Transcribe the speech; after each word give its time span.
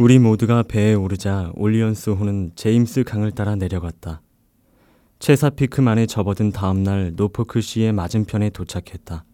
우리 0.00 0.18
모두가 0.18 0.62
배에 0.62 0.94
오르자 0.94 1.52
올리언스 1.56 2.08
호는 2.08 2.52
제임스 2.54 3.04
강을 3.04 3.32
따라 3.32 3.54
내려갔다. 3.54 4.22
체사피크만에 5.18 6.06
접어든 6.06 6.52
다음날 6.52 7.12
노포크시의 7.16 7.92
맞은편에 7.92 8.48
도착했다. 8.48 9.26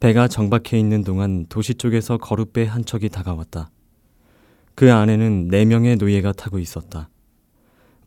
배가 0.00 0.26
정박해 0.26 0.76
있는 0.76 1.04
동안 1.04 1.46
도시 1.48 1.76
쪽에서 1.76 2.16
거룻배 2.18 2.64
한 2.64 2.84
척이 2.84 3.08
다가왔다. 3.08 3.70
그 4.74 4.92
안에는 4.92 5.46
네 5.46 5.64
명의 5.64 5.94
노예가 5.94 6.32
타고 6.32 6.58
있었다. 6.58 7.08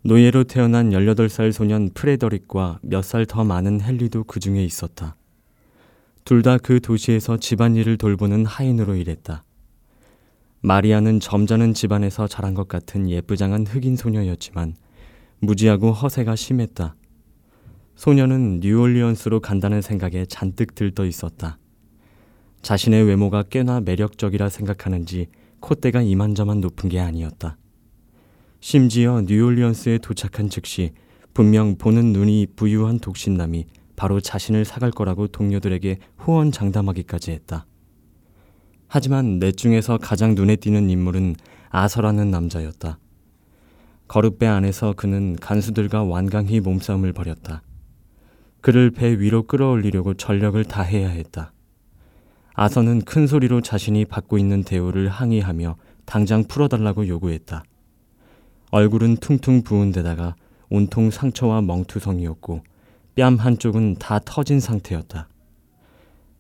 노예로 0.03 0.43
태어난 0.43 0.89
18살 0.89 1.53
소년 1.53 1.89
프레더릭과 1.93 2.79
몇 2.83 3.01
살 3.01 3.25
더 3.25 3.45
많은 3.45 3.79
헨리도 3.79 4.25
그 4.25 4.41
중에 4.41 4.61
있었다. 4.65 5.15
둘 6.25 6.41
다 6.43 6.57
그 6.57 6.81
도시에서 6.81 7.37
집안일을 7.37 7.97
돌보는 7.97 8.45
하인으로 8.45 8.95
일했다. 8.95 9.45
마리아는 10.62 11.21
점잖은 11.21 11.73
집안에서 11.73 12.27
자란 12.27 12.54
것 12.54 12.67
같은 12.67 13.09
예쁘장한 13.09 13.66
흑인 13.66 13.95
소녀였지만 13.95 14.76
무지하고 15.40 15.94
허세가 15.94 16.36
심했다. 16.36 16.95
소녀는 17.95 18.59
뉴올리언스로 18.59 19.40
간다는 19.40 19.81
생각에 19.81 20.26
잔뜩 20.26 20.76
들떠 20.76 21.05
있었다. 21.05 21.59
자신의 22.62 23.05
외모가 23.05 23.44
꽤나 23.44 23.80
매력적이라 23.80 24.50
생각하는지 24.50 25.27
콧대가 25.62 26.02
이만저만 26.02 26.59
높은 26.59 26.89
게 26.89 27.00
아니었다. 27.00 27.58
심지어 28.59 29.22
뉴올리언스에 29.22 30.00
도착한 30.00 30.50
즉시 30.50 30.91
분명 31.34 31.78
보는 31.78 32.12
눈이 32.12 32.48
부유한 32.58 33.00
독신남이 33.00 33.66
바로 33.95 34.20
자신을 34.20 34.66
사갈 34.66 34.91
거라고 34.91 35.28
동료들에게 35.28 36.00
호언장담하기까지 36.26 37.31
했다. 37.31 37.66
하지만 38.91 39.38
넷 39.38 39.55
중에서 39.55 39.99
가장 39.99 40.34
눈에 40.34 40.55
띄는 40.55 40.89
인물은 40.89 41.35
아서라는 41.70 42.31
남자였다. 42.31 42.97
거룻배 44.08 44.47
안에서 44.47 44.94
그는 44.97 45.36
간수들과 45.36 46.03
완강히 46.03 46.59
몸싸움을 46.59 47.14
벌였다. 47.14 47.61
그를 48.61 48.89
배 48.89 49.19
위로 49.19 49.44
끌어올리려고 49.44 50.16
전력을 50.16 50.61
다해야 50.66 51.08
했다. 51.08 51.53
아서는 52.55 53.03
큰 53.03 53.27
소리로 53.27 53.61
자신이 53.61 54.05
받고 54.05 54.39
있는 54.39 54.64
대우를 54.64 55.08
항의하며 55.08 55.75
당장 56.05 56.44
풀어달라고 56.45 57.08
요구했다. 57.08 57.64
얼굴은 58.71 59.17
퉁퉁 59.17 59.61
부은 59.61 59.92
데다가 59.92 60.36
온통 60.71 61.11
상처와 61.11 61.61
멍투성이었고 61.61 62.64
뺨 63.16 63.36
한쪽은 63.36 63.97
다 63.99 64.19
터진 64.25 64.59
상태였다. 64.59 65.30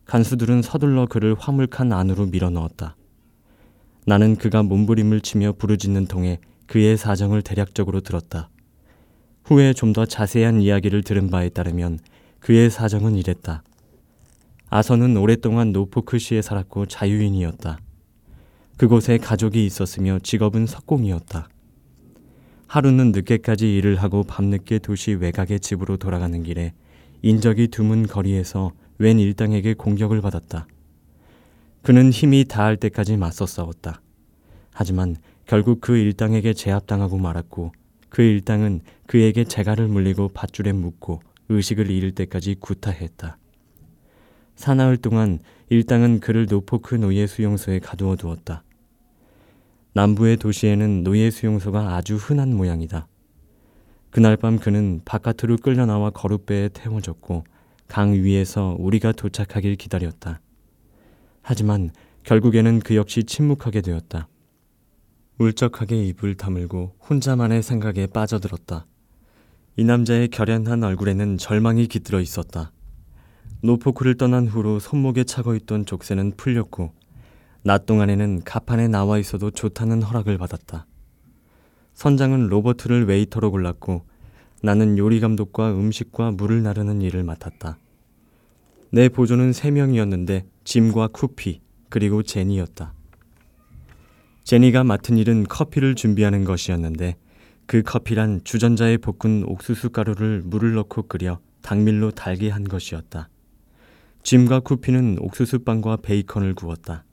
간수들은 0.09 0.63
서둘러 0.63 1.05
그를 1.05 1.35
화물칸 1.37 1.93
안으로 1.93 2.25
밀어 2.25 2.49
넣었다. 2.49 2.95
나는 4.07 4.37
그가 4.37 4.63
몸부림을 4.63 5.21
치며 5.21 5.51
부르짖는 5.51 6.07
통에 6.07 6.39
그의 6.65 6.97
사정을 6.97 7.43
대략적으로 7.43 8.01
들었다. 8.01 8.49
후에 9.43 9.71
좀 9.73 9.93
더 9.93 10.07
자세한 10.07 10.61
이야기를 10.61 11.03
들은 11.03 11.29
바에 11.29 11.49
따르면 11.49 11.99
그의 12.39 12.71
사정은 12.71 13.17
이랬다. 13.17 13.61
아서는 14.71 15.15
오랫동안 15.15 15.73
노포크시에 15.73 16.41
살았고 16.41 16.87
자유인이었다. 16.87 17.77
그곳에 18.77 19.19
가족이 19.19 19.63
있었으며 19.63 20.17
직업은 20.23 20.65
석공이었다. 20.65 21.49
하루는 22.65 23.11
늦게까지 23.11 23.75
일을 23.75 23.97
하고 23.97 24.23
밤늦게 24.23 24.79
도시 24.79 25.13
외곽의 25.13 25.59
집으로 25.59 25.97
돌아가는 25.97 26.41
길에 26.41 26.73
인적이 27.21 27.67
드문 27.67 28.07
거리에서 28.07 28.71
웬 28.99 29.17
일당에게 29.17 29.73
공격을 29.73 30.21
받았다. 30.21 30.67
그는 31.81 32.11
힘이 32.11 32.45
다할 32.45 32.75
때까지 32.75 33.15
맞서 33.15 33.45
싸웠다. 33.45 34.01
하지만 34.71 35.15
결국 35.45 35.79
그 35.79 35.97
일당에게 35.97 36.53
제압당하고 36.53 37.17
말았고 37.17 37.71
그 38.09 38.21
일당은 38.21 38.81
그에게 39.07 39.45
재갈을 39.45 39.87
물리고 39.87 40.27
밧줄에 40.29 40.73
묶고 40.73 41.21
의식을 41.47 41.89
잃을 41.89 42.11
때까지 42.11 42.55
구타했다. 42.59 43.37
사나흘 44.55 44.97
동안 44.97 45.39
일당은 45.69 46.19
그를 46.19 46.45
노포크 46.49 46.95
노예 46.95 47.25
수용소에 47.25 47.79
가두어 47.79 48.17
두었다. 48.17 48.63
남부의 49.93 50.37
도시에는 50.37 51.03
노예 51.03 51.31
수용소가 51.31 51.95
아주 51.95 52.17
흔한 52.17 52.53
모양이다. 52.53 53.07
그날 54.09 54.35
밤 54.35 54.59
그는 54.59 55.01
바깥으로 55.05 55.57
끌려 55.57 55.85
나와 55.85 56.09
거룻배에 56.09 56.69
태워졌고 56.69 57.45
강 57.89 58.13
위에서 58.13 58.77
우리가 58.79 59.11
도착하길 59.11 59.75
기다렸다. 59.75 60.39
하지만 61.41 61.89
결국에는 62.23 62.79
그 62.79 62.95
역시 62.95 63.23
침묵하게 63.23 63.81
되었다. 63.81 64.29
울적하게 65.39 66.05
입을 66.05 66.35
다물고 66.35 66.95
혼자만의 67.09 67.63
생각에 67.63 68.05
빠져들었다. 68.05 68.85
이 69.75 69.83
남자의 69.83 70.27
결연한 70.27 70.83
얼굴에는 70.83 71.37
절망이 71.37 71.87
깃들어 71.87 72.21
있었다. 72.21 72.71
노포크를 73.63 74.15
떠난 74.15 74.47
후로 74.47 74.79
손목에 74.79 75.23
차고 75.23 75.55
있던 75.55 75.85
족쇄는 75.85 76.33
풀렸고 76.37 76.93
낮 77.63 77.87
동안에는 77.87 78.43
가판에 78.43 78.87
나와 78.87 79.17
있어도 79.17 79.49
좋다는 79.49 80.03
허락을 80.03 80.37
받았다. 80.37 80.85
선장은 81.95 82.47
로버트를 82.47 83.07
웨이터로 83.07 83.49
골랐고 83.49 84.05
나는 84.61 84.97
요리 84.97 85.19
감독과 85.19 85.71
음식과 85.71 86.31
물을 86.31 86.63
나르는 86.63 87.01
일을 87.01 87.23
맡았다. 87.23 87.77
내 88.91 89.07
보조는 89.07 89.53
세 89.53 89.71
명이었는데 89.71 90.45
짐과 90.63 91.09
쿠피 91.09 91.61
그리고 91.89 92.23
제니였다. 92.23 92.93
제니가 94.43 94.83
맡은 94.83 95.17
일은 95.17 95.43
커피를 95.43 95.95
준비하는 95.95 96.43
것이었는데 96.43 97.15
그 97.67 97.83
커피란 97.83 98.41
주전자에 98.43 98.97
볶은 98.97 99.43
옥수수 99.45 99.91
가루를 99.91 100.41
물을 100.43 100.73
넣고 100.73 101.03
끓여 101.03 101.39
당밀로 101.61 102.11
달게 102.11 102.49
한 102.49 102.63
것이었다. 102.63 103.29
짐과 104.23 104.61
쿠피는 104.61 105.17
옥수수빵과 105.19 105.97
베이컨을 105.97 106.55
구웠다. 106.55 107.05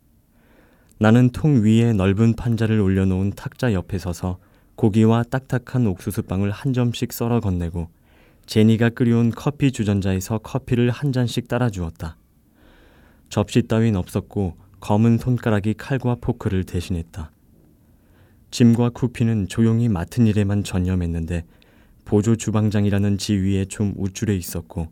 나는 0.98 1.28
통 1.28 1.62
위에 1.62 1.92
넓은 1.92 2.34
판자를 2.34 2.80
올려놓은 2.80 3.32
탁자 3.32 3.74
옆에 3.74 3.98
서서 3.98 4.38
고기와 4.76 5.24
딱딱한 5.24 5.86
옥수수빵을 5.86 6.50
한 6.50 6.72
점씩 6.72 7.12
썰어 7.12 7.40
건네고 7.40 7.88
제니가 8.44 8.90
끓여온 8.90 9.30
커피 9.30 9.72
주전자에서 9.72 10.38
커피를 10.38 10.90
한 10.90 11.12
잔씩 11.12 11.48
따라 11.48 11.68
주었다. 11.68 12.16
접시 13.28 13.62
따윈 13.62 13.96
없었고 13.96 14.56
검은 14.80 15.18
손가락이 15.18 15.74
칼과 15.74 16.16
포크를 16.20 16.64
대신했다. 16.64 17.32
짐과 18.50 18.90
쿠피는 18.90 19.48
조용히 19.48 19.88
맡은 19.88 20.26
일에만 20.26 20.62
전념했는데 20.62 21.44
보조 22.04 22.36
주방장이라는 22.36 23.18
지위에 23.18 23.64
좀 23.64 23.94
우쭐해 23.96 24.36
있었고 24.36 24.88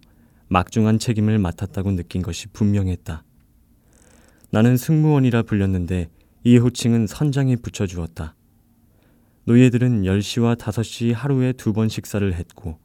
막중한 0.49 0.99
책임을 0.99 1.39
맡았다고 1.39 1.93
느낀 1.93 2.23
것이 2.23 2.49
분명했다. 2.49 3.23
나는 4.51 4.77
승무원이라 4.77 5.43
불렸는데 5.43 6.09
이 6.43 6.57
호칭은 6.59 7.07
선장이 7.07 7.57
붙여주었다. 7.57 8.35
노예들은 9.47 10.03
10시와 10.03 10.57
5시 10.57 11.13
하루에 11.13 11.53
두 11.53 11.73
번 11.73 11.89
식사를 11.89 12.33
했고 12.33 12.79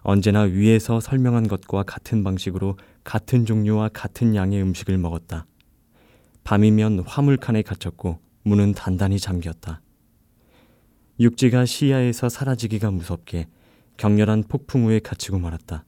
언제나 0.00 0.42
위에서 0.42 1.00
설명한 1.00 1.48
것과 1.48 1.82
같은 1.82 2.22
방식으로 2.24 2.76
같은 3.04 3.44
종류와 3.44 3.90
같은 3.92 4.34
양의 4.34 4.62
음식을 4.62 4.96
먹었다. 4.98 5.46
밤이면 6.44 7.00
화물칸에 7.00 7.62
갇혔고 7.62 8.20
문은 8.44 8.72
단단히 8.72 9.18
잠겼다. 9.18 9.82
육지가 11.18 11.66
시야에서 11.66 12.28
사라지기가 12.28 12.90
무섭게 12.92 13.48
격렬한 13.96 14.44
폭풍 14.48 14.86
우에 14.86 15.00
갇히고 15.00 15.38
말았다. 15.38 15.84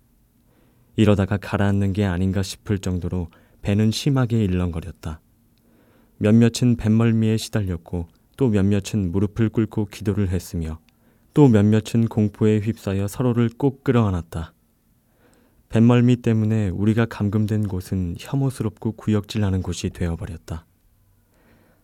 이러다가 0.96 1.36
가라앉는 1.36 1.92
게 1.92 2.04
아닌가 2.04 2.42
싶을 2.42 2.80
정도로 2.80 3.28
배는 3.62 3.92
심하게 3.92 4.42
일렁거렸다. 4.44 5.20
몇몇은 6.18 6.76
뱃멀미에 6.76 7.36
시달렸고 7.36 8.08
또 8.38 8.48
몇몇은 8.48 9.10
무릎을 9.10 9.48
꿇고 9.48 9.86
기도를 9.86 10.28
했으며 10.28 10.78
또 11.34 11.48
몇몇은 11.48 12.06
공포에 12.08 12.60
휩싸여 12.60 13.08
서로를 13.08 13.50
꼭 13.58 13.82
끌어안았다. 13.82 14.54
뱃멀미 15.68 16.22
때문에 16.22 16.68
우리가 16.68 17.04
감금된 17.06 17.66
곳은 17.66 18.14
혐오스럽고 18.16 18.92
구역질나는 18.92 19.60
곳이 19.60 19.90
되어버렸다. 19.90 20.66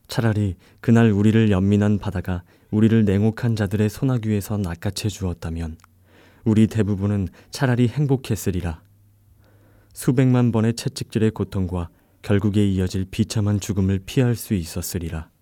차라리 0.07 0.55
그날 0.81 1.11
우리를 1.11 1.51
연민한 1.51 1.99
바다가 1.99 2.45
우리를 2.71 3.05
냉혹한 3.05 3.57
자들의 3.57 3.91
소나귀에서 3.91 4.59
낚아채 4.59 5.09
주었다면 5.09 5.77
우리 6.45 6.69
대부분은 6.69 7.29
차라리 7.51 7.89
행복했으리라. 7.89 8.81
수백만 9.93 10.53
번의 10.53 10.75
채찍질의 10.75 11.33
고통과 11.33 11.89
결국에 12.23 12.65
이어질 12.65 13.07
비참한 13.11 13.59
죽음을 13.59 14.03
피할 14.07 14.37
수 14.37 14.55
있었으리라. 14.55 15.34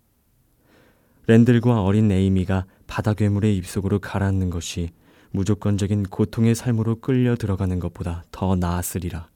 랜들과 1.27 1.83
어린 1.83 2.11
에이미가 2.11 2.65
바다 2.87 3.13
괴물의 3.13 3.55
입속으로 3.57 3.99
가라앉는 3.99 4.49
것이 4.49 4.89
무조건적인 5.31 6.03
고통의 6.03 6.53
삶으로 6.53 6.99
끌려 6.99 7.35
들어가는 7.35 7.79
것보다 7.79 8.23
더 8.31 8.55
나았으리라. 8.55 9.29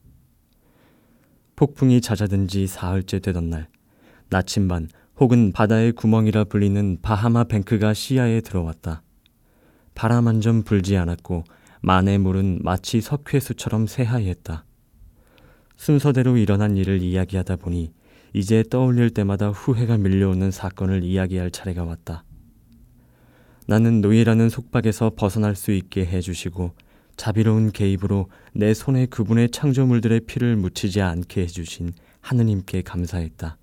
폭풍이 1.56 2.00
잦아든 2.00 2.46
지 2.46 2.66
사흘째 2.66 3.18
되던 3.18 3.50
날, 3.50 3.68
나침반 4.28 4.88
혹은 5.18 5.50
바다의 5.52 5.92
구멍이라 5.92 6.44
불리는 6.44 6.98
바하마 7.02 7.44
뱅크가 7.44 7.94
시야에 7.94 8.40
들어왔다. 8.42 9.02
바람 9.94 10.28
한 10.28 10.40
점 10.40 10.62
불지 10.62 10.96
않았고 10.96 11.42
만의 11.80 12.18
물은 12.18 12.60
마치 12.62 13.00
석회수처럼 13.00 13.88
새하였다. 13.88 14.64
순서대로 15.76 16.36
일어난 16.36 16.76
일을 16.76 17.02
이야기하다 17.02 17.56
보니 17.56 17.92
이제 18.32 18.62
떠올릴 18.68 19.10
때마다 19.10 19.50
후회가 19.50 19.98
밀려오는 19.98 20.50
사건을 20.50 21.02
이야기할 21.02 21.50
차례가 21.50 21.84
왔다. 21.84 22.24
나는 23.66 24.00
노예라는 24.00 24.48
속박에서 24.48 25.12
벗어날 25.16 25.54
수 25.54 25.72
있게 25.72 26.06
해주시고 26.06 26.72
자비로운 27.16 27.72
개입으로 27.72 28.30
내 28.52 28.72
손에 28.72 29.06
그분의 29.06 29.50
창조물들의 29.50 30.20
피를 30.20 30.56
묻히지 30.56 31.02
않게 31.02 31.42
해주신 31.42 31.92
하느님께 32.20 32.82
감사했다. 32.82 33.58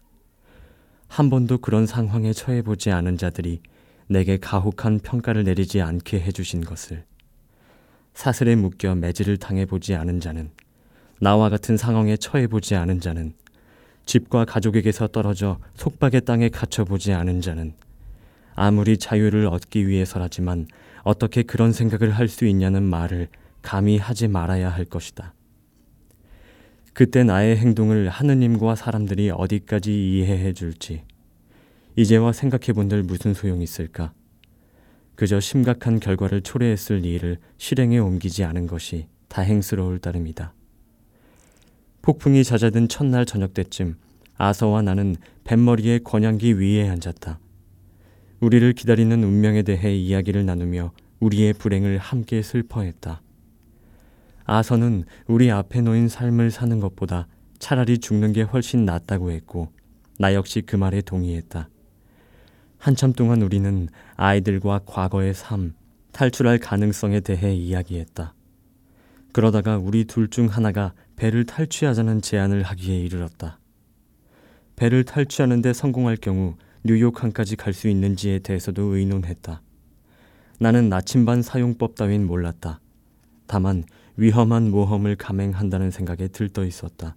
한 1.08 1.30
번도 1.30 1.60
그런 1.60 1.86
상황에 1.86 2.34
처해보지 2.34 2.92
않은 2.92 3.18
자들이 3.18 3.62
내게 4.08 4.38
가혹한 4.38 5.00
평가를 5.00 5.44
내리지 5.44 5.82
않게 5.82 6.20
해주신 6.20 6.62
것을 6.62 7.06
사슬에 8.14 8.56
묶여 8.56 8.96
매질을 8.96 9.38
당해보지 9.38 9.96
않은 9.96 10.20
자는 10.20 10.52
나와 11.20 11.50
같은 11.50 11.78
상황에 11.78 12.18
처해보지 12.18 12.76
않은 12.76 13.00
자는 13.00 13.34
집과 14.06 14.46
가족에게서 14.46 15.08
떨어져 15.08 15.60
속박의 15.76 16.22
땅에 16.22 16.50
갇혀보지 16.50 17.14
않은 17.14 17.42
자는 17.42 17.74
아무리 18.54 18.98
자유를 18.98 19.48
얻기 19.48 19.88
위해서라지만 19.88 20.68
어떻게 21.04 21.44
그런 21.44 21.72
생각을 21.72 22.12
할 22.12 22.28
수 22.28 22.46
있냐는 22.46 22.84
말을 22.84 23.28
감히 23.62 23.98
하지 23.98 24.28
말아야 24.28 24.70
할 24.70 24.86
것이다. 24.86 25.34
그때 26.94 27.24
나의 27.24 27.58
행동을 27.58 28.10
하느님과 28.10 28.76
사람들이 28.76 29.30
어디까지 29.32 29.92
이해해 29.92 30.54
줄지 30.54 31.04
이제와 31.98 32.32
생각해 32.32 32.74
본들 32.74 33.04
무슨 33.04 33.34
소용이 33.34 33.64
있을까? 33.64 34.14
그저 35.16 35.40
심각한 35.40 36.00
결과를 36.00 36.42
초래했을 36.42 37.06
일을 37.06 37.38
실행에 37.58 37.98
옮기지 38.00 38.44
않은 38.44 38.68
것이 38.68 39.08
다행스러울 39.30 40.00
따름이다. 40.00 40.54
폭풍이 42.06 42.44
잦아든 42.44 42.88
첫날 42.88 43.26
저녁 43.26 43.56
때쯤 43.56 43.96
아서와 44.38 44.84
나는 44.84 45.16
뱃머리의 45.44 46.04
권양기 46.04 46.60
위에 46.60 46.88
앉았다. 46.88 47.40
우리를 48.42 48.74
기다리는 48.74 49.24
운명에 49.24 49.64
대해 49.64 49.96
이야기를 49.96 50.46
나누며 50.46 50.92
우리의 51.20 51.54
불행을 51.54 51.98
함께 51.98 52.44
슬퍼했다. 52.44 53.24
아서는 54.44 55.06
우리 55.26 55.50
앞에 55.50 55.82
놓인 55.82 56.08
삶을 56.08 56.52
사는 56.52 56.80
것보다 56.80 57.28
차라리 57.58 57.98
죽는 57.98 58.34
게 58.34 58.44
훨씬 58.44 58.86
낫다고 58.86 59.32
했고, 59.32 59.70
나 60.20 60.36
역시 60.36 60.62
그 60.62 60.76
말에 60.76 61.02
동의했다. 61.02 61.70
한참 62.78 63.14
동안 63.14 63.42
우리는 63.42 63.90
아이들과 64.16 64.82
과거의 64.86 65.34
삶, 65.34 65.74
탈출할 66.12 66.60
가능성에 66.60 67.22
대해 67.22 67.56
이야기했다. 67.56 68.36
그러다가 69.32 69.80
우리 69.80 70.06
둘 70.06 70.30
중 70.30 70.46
하나가 70.46 70.94
배를 71.16 71.46
탈취하자는 71.46 72.22
제안을 72.22 72.64
하기에 72.64 73.00
이르렀다. 73.00 73.60
배를 74.76 75.06
탈취하는데 75.06 75.72
성공할 75.72 76.18
경우 76.18 76.56
뉴욕 76.84 77.24
항까지 77.24 77.56
갈 77.56 77.74
수 77.74 77.88
있는지에 77.88 78.40
대해서도 78.40 78.96
의논했다. 78.96 79.62
나는 80.60 80.90
나침반 80.90 81.42
사용법 81.42 81.96
따윈 81.96 82.26
몰랐다. 82.28 82.80
다만 83.48 83.84
위험한 84.18 84.72
모험을 84.72 85.16
감행한다는 85.16 85.92
생각에 85.92 86.28
들떠 86.28 86.66
있었다. 86.66 87.16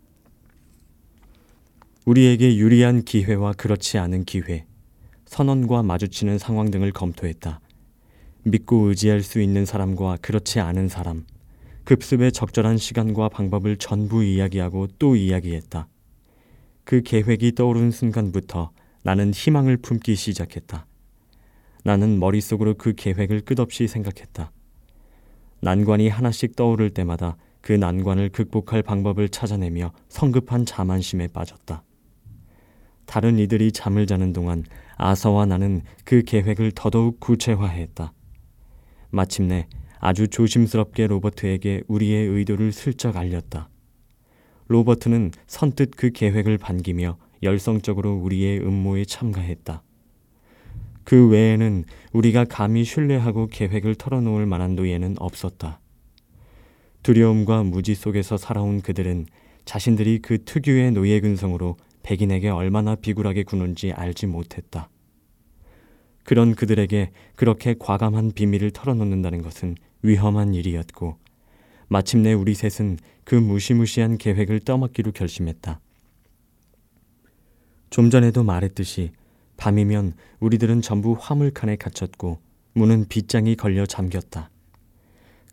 우리에게 2.05 2.57
유리한 2.57 3.03
기회와 3.03 3.53
그렇지 3.53 3.99
않은 3.99 4.25
기회, 4.25 4.65
선언과 5.27 5.83
마주치는 5.83 6.39
상황 6.39 6.71
등을 6.71 6.93
검토했다. 6.93 7.61
믿고 8.45 8.89
의지할 8.89 9.23
수 9.23 9.41
있는 9.41 9.67
사람과 9.67 10.17
그렇지 10.23 10.61
않은 10.61 10.89
사람, 10.89 11.27
급습의 11.89 12.33
적절한 12.33 12.77
시간과 12.77 13.31
방법을 13.31 13.79
전부 13.79 14.23
이야기하고 14.23 14.89
또 14.99 15.17
이야기했다. 15.17 15.89
그 16.85 17.01
계획이 17.01 17.55
떠오른 17.55 17.91
순간부터 17.91 18.73
나는 19.05 19.33
희망을 19.33 19.79
품기 19.79 20.15
시작했다. 20.15 20.85
나는 21.85 22.21
머릿속으로 22.21 22.75
그 22.75 22.93
계획을 22.95 23.41
끝없이 23.41 23.89
생각했다. 23.89 24.53
난관이 25.63 26.11
하나씩 26.11 26.57
떠오를 26.57 26.91
때마다 26.91 27.39
그 27.63 27.73
난관을 27.73 28.29
극복할 28.29 28.83
방법을 28.83 29.31
찾아내며 29.31 29.93
성급한 30.11 30.67
자만심에 30.67 31.29
빠졌다. 31.29 31.83
다른 33.07 33.39
이들이 33.39 33.73
잠을 33.73 34.07
자는 34.07 34.35
동안 34.35 34.63
아서와 34.97 35.47
나는 35.47 35.81
그 36.05 36.21
계획을 36.23 36.73
더더욱 36.73 37.19
구체화했다. 37.19 38.13
마침내 39.09 39.67
아주 40.01 40.29
조심스럽게 40.29 41.07
로버트에게 41.07 41.83
우리의 41.89 42.27
의도를 42.27 42.73
슬쩍 42.73 43.17
알렸다. 43.17 43.69
로버트는 44.69 45.33
선뜻 45.47 45.93
그 45.97 46.11
계획을 46.11 46.59
반기며 46.59 47.17
열성적으로 47.43 48.15
우리의 48.15 48.61
음모에 48.61 49.05
참가했다. 49.05 49.83
그 51.05 51.29
외에는 51.29 51.85
우리가 52.13 52.45
감히 52.45 52.85
신뢰하고 52.85 53.47
계획을 53.47 53.95
털어놓을 53.95 54.45
만한 54.45 54.77
노예는 54.77 55.17
없었다. 55.19 55.81
두려움과 57.03 57.63
무지 57.63 57.95
속에서 57.95 58.37
살아온 58.37 58.83
그들은 58.83 59.27
자신들이 59.65 60.19
그 60.21 60.45
특유의 60.45 60.93
노예 60.93 61.21
근성으로 61.21 61.77
백인에게 62.03 62.51
얼마나 62.51 62.95
비굴하게 62.95 63.45
구는지 63.45 63.93
알지 63.93 64.27
못했다. 64.27 64.91
그런 66.29 66.55
그들에게 66.55 67.11
그렇게 67.37 67.75
과감한 67.79 68.33
비밀을 68.33 68.73
털어놓는다는 68.73 69.41
것은 69.41 69.77
위험한 70.03 70.53
일이었고, 70.53 71.17
마침내 71.89 72.35
우리 72.35 72.53
셋은 72.53 72.99
그 73.25 73.35
무시무시한 73.35 74.19
계획을 74.19 74.61
떠맡기로 74.61 75.13
결심했다. 75.13 75.81
좀 77.89 78.11
전에도 78.11 78.45
말했듯이 78.45 79.13
밤이면 79.57 80.13
우리들은 80.41 80.83
전부 80.83 81.17
화물칸에 81.19 81.77
갇혔고 81.77 82.43
문은 82.75 83.07
빗장이 83.09 83.57
걸려 83.57 83.87
잠겼다. 83.87 84.51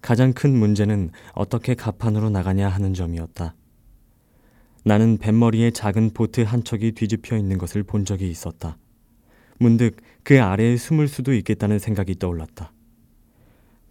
가장 0.02 0.34
큰 0.34 0.54
문제는 0.58 1.12
어떻게 1.36 1.76
갑판으로 1.76 2.30
나가냐 2.30 2.68
하는 2.68 2.94
점이었다. 2.94 3.56
나는 4.84 5.20
뱃머리에 5.20 5.72
작은 5.72 6.10
보트 6.10 6.42
한 6.42 6.66
척이 6.66 6.92
뒤집혀 6.92 7.38
있는 7.38 7.58
것을 7.58 7.84
본 7.84 8.04
적이 8.04 8.30
있었다. 8.30 8.78
문득 9.58 9.96
그 10.26 10.42
아래에 10.42 10.76
숨을 10.76 11.08
수도 11.08 11.36
있겠다는 11.36 11.78
생각이 11.78 12.16
떠올랐다. 12.18 12.74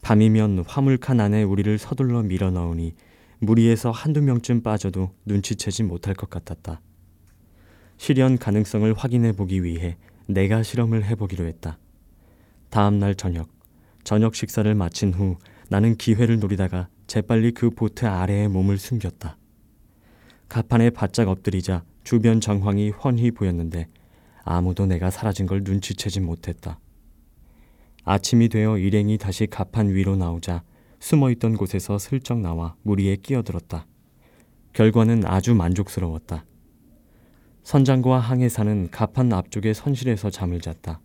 밤이면 0.03 0.65
화물칸 0.67 1.21
안에 1.21 1.45
우리를 1.45 1.79
서둘러 1.79 2.25
밀어 2.25 2.51
넣으니 2.51 2.97
무리에서 3.39 3.93
한두 3.93 4.21
명쯤 4.21 4.65
빠져도 4.65 5.13
눈치채지 5.27 5.85
못할 5.85 6.15
것 6.15 6.29
같았다. 6.29 6.81
실현 7.99 8.37
가능성을 8.37 8.93
확인해 8.95 9.31
보기 9.31 9.63
위해 9.63 9.97
내가 10.27 10.65
실험을 10.65 11.05
해보기로 11.05 11.47
했다. 11.47 11.79
다음 12.69 12.99
날 12.99 13.15
저녁, 13.15 13.49
저녁 14.03 14.35
식사를 14.35 14.75
마친 14.75 15.13
후 15.15 15.37
나는 15.69 15.95
기회를 15.95 16.41
노리다가 16.41 16.89
재빨리 17.07 17.53
그 17.53 17.71
보트 17.71 18.07
아래에 18.07 18.49
몸을 18.49 18.79
숨겼다. 18.79 19.39
가판에 20.49 20.91
바짝 20.91 21.29
엎드리자 21.29 21.85
주변 22.03 22.41
정황이 22.41 22.91
훤히 22.91 23.31
보였는데 23.31 23.87
아무도 24.45 24.87
내가 24.87 25.11
사라진 25.11 25.47
걸 25.47 25.63
눈치채지 25.65 26.21
못했다. 26.21 26.79
아침이 28.05 28.49
되어 28.49 28.79
일행이 28.79 29.17
다시 29.19 29.47
갑판 29.47 29.89
위로 29.95 30.15
나오자 30.15 30.63
숨어 31.01 31.31
있던 31.33 31.57
곳에서 31.57 31.99
슬쩍 31.99 32.41
나와 32.41 32.77
무리에 32.83 33.17
끼어들었다. 33.17 33.87
결과는 34.75 35.27
아주 35.27 35.55
만족스러웠다. 35.55 36.45
선장과 37.63 38.19
항해사는 38.19 38.91
갑판 38.91 39.33
앞쪽의 39.33 39.73
선실에서 39.73 40.29
잠을 40.29 40.61
잤다. 40.61 41.01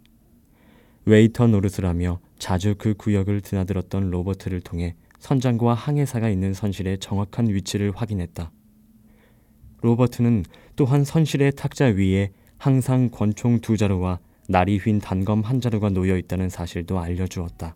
웨이터 1.05 1.48
노릇을 1.48 1.86
하며 1.86 2.19
자주 2.38 2.75
그 2.77 2.93
구역을 2.93 3.41
드나들었던 3.41 4.10
로버트를 4.10 4.62
통해 4.62 4.96
선장과 5.19 5.74
항해사가 5.74 6.29
있는 6.29 6.53
선실의 6.53 7.00
정확한 7.00 7.48
위치를 7.48 7.91
확인했다. 7.96 8.51
로버트는 9.81 10.43
또한 10.75 11.05
선실의 11.05 11.53
탁자 11.55 11.86
위에 11.86 12.31
항상 12.60 13.10
권총 13.10 13.62
두 13.62 13.78
자루와 13.78 14.20
날이 14.50 14.78
휜 14.80 15.00
단검 15.01 15.42
한 15.42 15.62
자루가 15.62 15.92
놓여 15.92 16.18
있다는 16.18 16.50
사실도 16.50 17.00
알려주었다. 17.00 17.74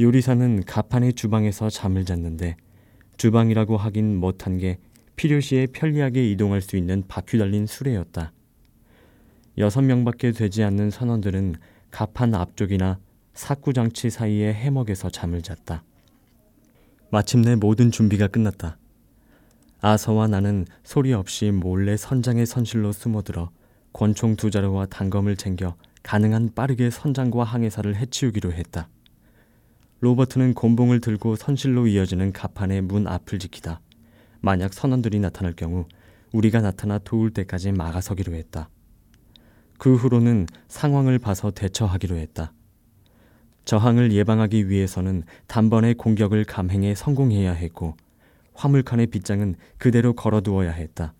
요리사는 0.00 0.64
가판의 0.64 1.12
주방에서 1.12 1.70
잠을 1.70 2.04
잤는데 2.04 2.56
주방이라고 3.18 3.76
하긴 3.76 4.16
못한 4.16 4.58
게 4.58 4.78
필요시에 5.14 5.68
편리하게 5.72 6.28
이동할 6.32 6.60
수 6.60 6.76
있는 6.76 7.04
바퀴 7.06 7.38
달린 7.38 7.66
수레였다. 7.66 8.32
여섯 9.58 9.82
명밖에 9.82 10.32
되지 10.32 10.64
않는 10.64 10.90
선원들은 10.90 11.54
갑판 11.92 12.34
앞쪽이나 12.34 12.98
사구장치 13.34 14.10
사이의 14.10 14.54
해먹에서 14.54 15.08
잠을 15.08 15.42
잤다. 15.42 15.84
마침내 17.10 17.54
모든 17.54 17.92
준비가 17.92 18.26
끝났다. 18.26 18.79
아서와 19.80 20.26
나는 20.26 20.66
소리 20.84 21.12
없이 21.12 21.50
몰래 21.50 21.96
선장의 21.96 22.46
선실로 22.46 22.92
숨어들어 22.92 23.50
권총 23.92 24.36
두 24.36 24.50
자루와 24.50 24.86
단검을 24.86 25.36
챙겨 25.36 25.74
가능한 26.02 26.50
빠르게 26.54 26.90
선장과 26.90 27.44
항해사를 27.44 27.96
해치우기로 27.96 28.52
했다. 28.52 28.88
로버트는 30.00 30.54
곤봉을 30.54 31.00
들고 31.00 31.36
선실로 31.36 31.86
이어지는 31.86 32.32
가판의 32.32 32.82
문 32.82 33.06
앞을 33.06 33.38
지키다. 33.38 33.80
만약 34.40 34.72
선원들이 34.72 35.18
나타날 35.20 35.54
경우 35.54 35.86
우리가 36.32 36.60
나타나 36.60 36.98
도울 36.98 37.30
때까지 37.32 37.72
막아서기로 37.72 38.34
했다. 38.34 38.70
그 39.78 39.94
후로는 39.94 40.46
상황을 40.68 41.18
봐서 41.18 41.50
대처하기로 41.50 42.16
했다. 42.16 42.52
저항을 43.64 44.12
예방하기 44.12 44.68
위해서는 44.68 45.22
단번에 45.46 45.94
공격을 45.94 46.44
감행해 46.44 46.94
성공해야 46.94 47.52
했고 47.52 47.96
화물칸의 48.54 49.08
빗장은 49.08 49.56
그대로 49.78 50.12
걸어두어야 50.12 50.72
했다. 50.72 51.14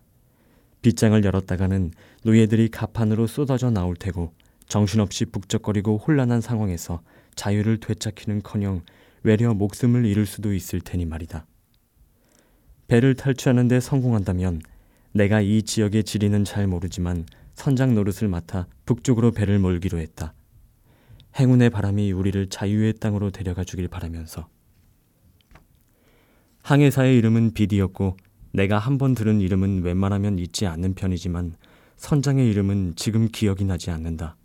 빗장을 0.83 1.23
열었다가는 1.25 1.93
노예들이 2.25 2.69
가판으로 2.69 3.27
쏟아져 3.27 3.71
나올 3.71 3.97
테고 3.97 4.33
정신없이 4.67 5.27
북적거리고 5.27 5.99
혼란한 5.99 6.41
상황에서 6.41 7.03
자유를 7.35 7.79
되찾기는커녕 7.81 8.83
외려 9.23 9.53
목숨을 9.55 10.07
잃을 10.07 10.27
수도 10.27 10.55
있을 10.55 10.81
테니 10.81 11.05
말이다. 11.07 11.47
배를 12.89 13.15
탈취하는 13.15 13.69
데 13.69 13.81
성공한다면 13.81 14.61
내가 15.13 15.41
이 15.41 15.63
지역의 15.63 16.05
지리는 16.05 16.45
잘 16.45 16.67
모르지만 16.67 17.27
선장 17.55 17.95
노릇을 17.95 18.29
맡아 18.29 18.67
북쪽으로 18.87 19.33
배를 19.33 19.59
몰기로 19.59 19.99
했다. 19.99 20.35
행운의 21.39 21.71
바람이 21.71 22.13
우리를 22.13 22.49
자유의 22.49 22.95
땅으로 22.95 23.31
데려가 23.31 23.65
주길 23.65 23.89
바라면서 23.89 24.49
항해사의 26.63 27.17
이름은 27.19 27.53
비디였고 27.55 28.17
내가 28.53 28.79
한 28.79 28.99
번 28.99 29.15
들은 29.15 29.41
이름은 29.41 29.83
웬만하면 29.83 30.39
잊지 30.39 30.67
않는 30.67 30.95
편이지만 30.95 31.55
선장의 31.97 32.51
이름은 32.51 32.95
지금 32.97 33.29
기억이 33.29 33.65
나지 33.65 33.91
않는다. 33.91 34.37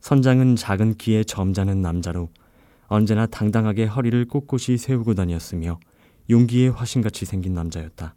선장은 0.00 0.56
작은 0.56 0.94
키에 0.94 1.24
점잖은 1.24 1.80
남자로 1.82 2.28
언제나 2.86 3.26
당당하게 3.26 3.84
허리를 3.86 4.24
꼿꼿이 4.26 4.76
세우고 4.78 5.14
다녔으며 5.14 5.78
용기의 6.30 6.70
화신같이 6.70 7.24
생긴 7.24 7.54
남자였다. 7.54 8.14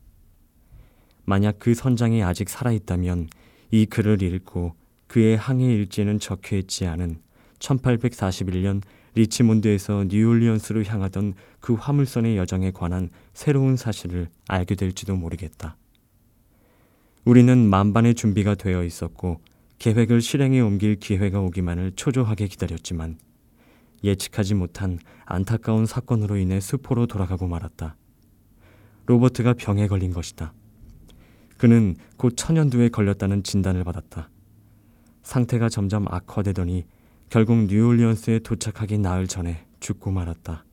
만약 1.25 1.59
그 1.59 1.73
선장이 1.73 2.23
아직 2.23 2.49
살아있다면 2.49 3.27
이 3.71 3.85
글을 3.85 4.21
읽고 4.21 4.73
그의 5.07 5.37
항해 5.37 5.65
일지에는 5.65 6.19
적혀 6.19 6.57
있지 6.57 6.85
않은 6.87 7.19
1841년 7.59 8.81
리치몬드에서 9.15 10.05
뉴올리언스로 10.07 10.83
향하던 10.83 11.33
그 11.59 11.73
화물선의 11.73 12.37
여정에 12.37 12.71
관한 12.71 13.09
새로운 13.33 13.75
사실을 13.75 14.29
알게 14.47 14.75
될지도 14.75 15.15
모르겠다. 15.15 15.77
우리는 17.25 17.57
만반의 17.57 18.15
준비가 18.15 18.55
되어 18.55 18.83
있었고 18.83 19.41
계획을 19.79 20.21
실행에 20.21 20.59
옮길 20.59 20.95
기회가 20.95 21.39
오기만을 21.41 21.93
초조하게 21.95 22.47
기다렸지만 22.47 23.17
예측하지 24.03 24.55
못한 24.55 24.99
안타까운 25.25 25.85
사건으로 25.85 26.37
인해 26.37 26.59
수포로 26.59 27.07
돌아가고 27.07 27.47
말았다. 27.47 27.95
로버트가 29.05 29.53
병에 29.53 29.87
걸린 29.87 30.13
것이다. 30.13 30.53
그는 31.57 31.95
곧 32.17 32.33
천연두에 32.35 32.89
걸렸다는 32.89 33.43
진단을 33.43 33.83
받았다. 33.83 34.29
상태가 35.21 35.69
점점 35.69 36.07
악화되더니 36.07 36.85
결국 37.31 37.67
뉴올리언스에 37.67 38.39
도착하기 38.39 38.97
나흘 38.97 39.25
전에 39.25 39.65
죽고 39.79 40.11
말았다. 40.11 40.65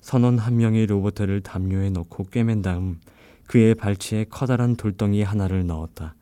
선원 0.00 0.38
한 0.38 0.56
명이 0.56 0.86
로버트를 0.86 1.42
담요에 1.42 1.90
넣고 1.90 2.24
꿰맨 2.24 2.62
다음 2.62 2.98
그의 3.46 3.74
발치에 3.74 4.24
커다란 4.30 4.74
돌덩이 4.74 5.22
하나를 5.22 5.66
넣었다. 5.66 6.14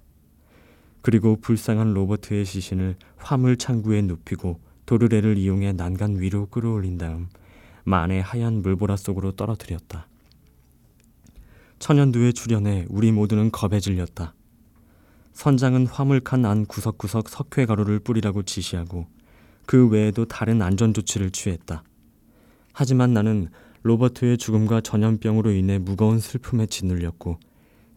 그리고 1.02 1.36
불쌍한 1.36 1.94
로버트의 1.94 2.44
시신을 2.44 2.96
화물 3.16 3.56
창구에 3.56 4.02
눕히고 4.02 4.58
도르래를 4.86 5.38
이용해 5.38 5.74
난간 5.74 6.18
위로 6.18 6.46
끌어올린 6.46 6.98
다음 6.98 7.28
만의 7.84 8.22
하얀 8.22 8.54
물보라 8.54 8.96
속으로 8.96 9.36
떨어뜨렸다. 9.36 10.08
천연두의 11.78 12.32
출현에 12.32 12.86
우리 12.88 13.12
모두는 13.12 13.52
겁에 13.52 13.78
질렸다. 13.78 14.34
선장은 15.32 15.86
화물칸 15.86 16.44
안 16.44 16.66
구석구석 16.66 17.28
석회 17.28 17.66
가루를 17.66 18.00
뿌리라고 18.00 18.42
지시하고 18.42 19.06
그 19.66 19.88
외에도 19.88 20.24
다른 20.24 20.62
안전 20.62 20.92
조치를 20.92 21.30
취했다. 21.30 21.82
하지만 22.72 23.12
나는 23.12 23.48
로버트의 23.82 24.38
죽음과 24.38 24.82
전염병으로 24.82 25.50
인해 25.52 25.78
무거운 25.78 26.20
슬픔에 26.20 26.66
짓눌렸고 26.66 27.38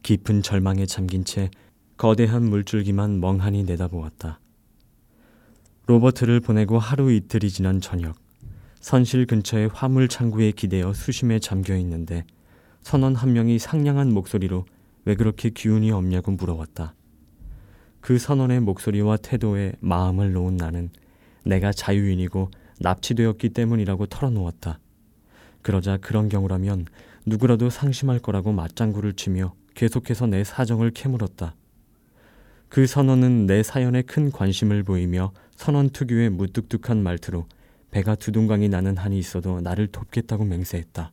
깊은 0.03 0.41
절망에 0.41 0.85
잠긴 0.85 1.23
채 1.25 1.49
거대한 1.97 2.43
물줄기만 2.49 3.19
멍하니 3.19 3.63
내다보았다. 3.63 4.39
로버트를 5.87 6.39
보내고 6.39 6.79
하루 6.79 7.11
이틀이 7.11 7.49
지난 7.49 7.79
저녁, 7.79 8.15
선실 8.79 9.25
근처의 9.25 9.69
화물 9.73 10.07
창구에 10.07 10.51
기대어 10.51 10.93
수심에 10.93 11.39
잠겨 11.39 11.75
있는데 11.77 12.25
선원 12.81 13.15
한 13.15 13.33
명이 13.33 13.59
상냥한 13.59 14.13
목소리로 14.13 14.65
왜 15.05 15.15
그렇게 15.15 15.49
기운이 15.49 15.91
없냐고 15.91 16.31
물어왔다. 16.31 16.95
그 18.05 18.19
선원의 18.19 18.59
목소리와 18.59 19.17
태도에 19.17 19.73
마음을 19.79 20.31
놓은 20.31 20.57
나는 20.57 20.91
내가 21.43 21.71
자유인이고 21.71 22.51
납치되었기 22.79 23.49
때문이라고 23.49 24.05
털어놓았다. 24.05 24.77
그러자 25.63 25.97
그런 25.97 26.29
경우라면 26.29 26.85
누구라도 27.25 27.71
상심할 27.71 28.19
거라고 28.19 28.51
맞장구를 28.51 29.13
치며 29.13 29.55
계속해서 29.73 30.27
내 30.27 30.43
사정을 30.43 30.91
캐물었다. 30.91 31.55
그 32.69 32.85
선원은 32.85 33.47
내 33.47 33.63
사연에 33.63 34.03
큰 34.03 34.31
관심을 34.31 34.83
보이며 34.83 35.33
선원 35.55 35.89
특유의 35.89 36.29
무뚝뚝한 36.29 37.01
말투로 37.01 37.47
배가 37.89 38.13
두둥강이 38.13 38.69
나는 38.69 38.97
한이 38.97 39.17
있어도 39.17 39.61
나를 39.61 39.87
돕겠다고 39.87 40.45
맹세했다. 40.45 41.11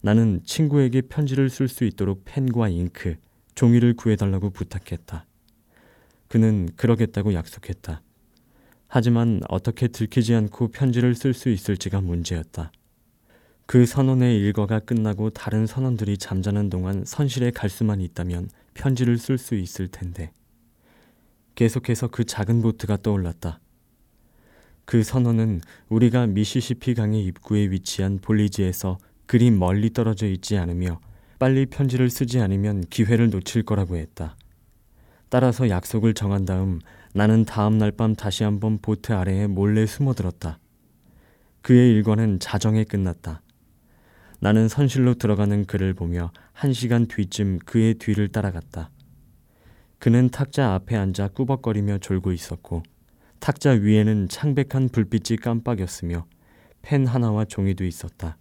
나는 0.00 0.40
친구에게 0.46 1.02
편지를 1.02 1.50
쓸 1.50 1.68
수 1.68 1.84
있도록 1.84 2.22
펜과 2.24 2.70
잉크, 2.70 3.16
종이를 3.54 3.96
구해달라고 3.96 4.48
부탁했다. 4.48 5.26
그는 6.28 6.68
그러겠다고 6.76 7.34
약속했다. 7.34 8.02
하지만 8.86 9.40
어떻게 9.48 9.88
들키지 9.88 10.34
않고 10.34 10.68
편지를 10.68 11.14
쓸 11.14 11.34
수 11.34 11.50
있을지가 11.50 12.00
문제였다. 12.00 12.72
그 13.66 13.84
선원의 13.84 14.38
일과가 14.38 14.80
끝나고 14.80 15.28
다른 15.30 15.66
선원들이 15.66 16.16
잠자는 16.16 16.70
동안 16.70 17.04
선실에 17.04 17.50
갈 17.50 17.68
수만 17.68 18.00
있다면 18.00 18.48
편지를 18.72 19.18
쓸 19.18 19.36
수 19.36 19.56
있을 19.56 19.88
텐데. 19.88 20.32
계속해서 21.54 22.08
그 22.08 22.24
작은 22.24 22.62
보트가 22.62 22.98
떠올랐다. 23.02 23.60
그 24.86 25.02
선원은 25.02 25.60
우리가 25.90 26.26
미시시피 26.26 26.94
강의 26.94 27.22
입구에 27.24 27.70
위치한 27.70 28.18
볼리지에서 28.22 28.96
그리 29.26 29.50
멀리 29.50 29.92
떨어져 29.92 30.26
있지 30.26 30.56
않으며 30.56 31.00
빨리 31.38 31.66
편지를 31.66 32.08
쓰지 32.08 32.40
않으면 32.40 32.84
기회를 32.88 33.28
놓칠 33.28 33.64
거라고 33.64 33.96
했다. 33.96 34.36
따라서 35.30 35.68
약속을 35.68 36.14
정한 36.14 36.44
다음 36.44 36.80
나는 37.14 37.44
다음 37.44 37.78
날 37.78 37.92
밤 37.92 38.14
다시 38.14 38.44
한번 38.44 38.78
보트 38.78 39.12
아래에 39.12 39.46
몰래 39.46 39.86
숨어들었다. 39.86 40.58
그의 41.62 41.90
일과는 41.92 42.38
자정에 42.40 42.84
끝났다. 42.84 43.42
나는 44.40 44.68
선실로 44.68 45.14
들어가는 45.14 45.66
그를 45.66 45.94
보며 45.94 46.30
한 46.52 46.72
시간 46.72 47.06
뒤쯤 47.06 47.58
그의 47.64 47.94
뒤를 47.94 48.28
따라갔다. 48.28 48.90
그는 49.98 50.28
탁자 50.30 50.74
앞에 50.74 50.96
앉아 50.96 51.28
꾸벅거리며 51.28 51.98
졸고 51.98 52.32
있었고 52.32 52.82
탁자 53.40 53.70
위에는 53.72 54.28
창백한 54.28 54.90
불빛이 54.90 55.38
깜빡였으며 55.38 56.26
펜 56.82 57.06
하나와 57.06 57.44
종이도 57.44 57.84
있었다. 57.84 58.36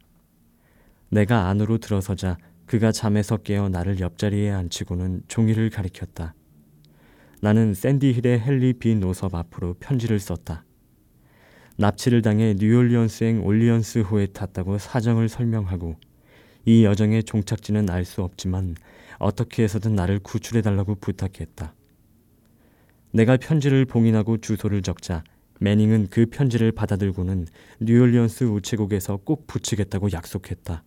내가 1.09 1.47
안으로 1.47 1.79
들어서자 1.79 2.37
그가 2.65 2.91
잠에서 2.91 3.37
깨어 3.37 3.69
나를 3.69 3.99
옆자리에 3.99 4.51
앉히고는 4.51 5.23
종이를 5.27 5.69
가리켰다. 5.69 6.35
나는 7.39 7.73
샌디힐의 7.73 8.41
헨리 8.45 8.73
비 8.73 8.95
노섭 8.95 9.35
앞으로 9.35 9.75
편지를 9.79 10.19
썼다. 10.19 10.63
납치를 11.77 12.23
당해 12.23 12.55
뉴올리언스행 12.57 13.45
올리언스 13.45 13.99
호에 13.99 14.25
탔다고 14.27 14.79
사정을 14.79 15.29
설명하고 15.29 15.95
이 16.65 16.83
여정의 16.83 17.23
종착지는 17.23 17.89
알 17.89 18.03
수 18.03 18.23
없지만 18.23 18.75
어떻게 19.19 19.63
해서든 19.63 19.93
나를 19.95 20.19
구출해달라고 20.19 20.95
부탁했다. 20.95 21.73
내가 23.11 23.37
편지를 23.37 23.85
봉인하고 23.85 24.37
주소를 24.37 24.81
적자 24.81 25.23
매닝은 25.59 26.07
그 26.09 26.25
편지를 26.25 26.71
받아들고는 26.71 27.47
뉴올리언스 27.79 28.45
우체국에서 28.45 29.17
꼭 29.17 29.45
부치겠다고 29.45 30.11
약속했다. 30.11 30.83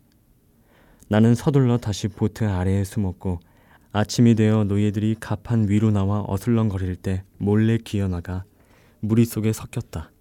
나는 1.09 1.35
서둘러 1.35 1.79
다시 1.79 2.09
보트 2.09 2.45
아래에 2.45 2.85
숨었고 2.85 3.41
아침이 3.93 4.37
되어 4.37 4.63
노예들이 4.65 5.17
갑판 5.19 5.69
위로 5.69 5.91
나와 5.91 6.25
어슬렁거릴 6.29 6.95
때 6.95 7.25
몰래 7.39 7.77
기어나가 7.77 8.45
무리 9.01 9.25
속에 9.25 9.53
섞였다. 9.53 10.13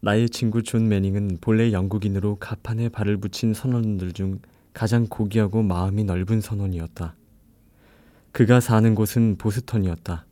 나의 0.00 0.28
친구 0.28 0.62
존 0.62 0.86
매닝은 0.86 1.38
본래 1.40 1.72
영국인으로 1.72 2.36
갑판에 2.36 2.90
발을 2.90 3.16
붙인 3.16 3.54
선원들 3.54 4.12
중 4.12 4.40
가장 4.74 5.06
고귀하고 5.06 5.62
마음이 5.62 6.04
넓은 6.04 6.42
선원이었다. 6.42 7.16
그가 8.32 8.60
사는 8.60 8.94
곳은 8.94 9.36
보스턴이었다. 9.38 10.26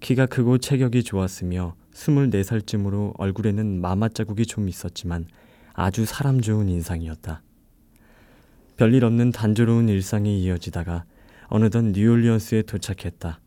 키가 0.00 0.24
크고 0.24 0.56
체격이 0.56 1.02
좋았으며 1.02 1.76
24살쯤으로 1.92 3.12
얼굴에는 3.18 3.82
마마 3.82 4.08
자국이 4.08 4.46
좀 4.46 4.70
있었지만 4.70 5.26
아주 5.74 6.06
사람 6.06 6.40
좋은 6.40 6.70
인상이었다. 6.70 7.42
별일 8.78 9.04
없는 9.04 9.32
단조로운 9.32 9.90
일상이 9.90 10.42
이어지다가 10.42 11.04
어느덧 11.50 11.84
뉴올리언스에 11.84 12.62
도착했다. 12.62 13.40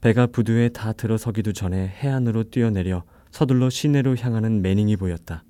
배가 0.00 0.26
부두에 0.26 0.68
다 0.68 0.92
들어서기도 0.92 1.52
전에 1.52 1.88
해안으로 1.88 2.44
뛰어내려 2.44 3.02
서둘러 3.30 3.70
시내로 3.70 4.16
향하는 4.16 4.62
매닝이 4.62 4.96
보였다. 4.96 5.42